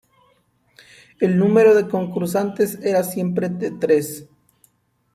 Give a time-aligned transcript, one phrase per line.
[1.19, 4.27] El número de concursantes era siempre de tres.